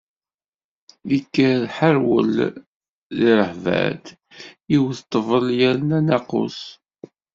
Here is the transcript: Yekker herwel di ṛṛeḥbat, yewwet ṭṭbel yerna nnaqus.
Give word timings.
Yekker 1.11 1.61
herwel 1.77 2.33
di 3.17 3.31
ṛṛeḥbat, 3.39 4.05
yewwet 4.71 4.99
ṭṭbel 5.09 5.45
yerna 5.59 5.97
nnaqus. 6.01 6.59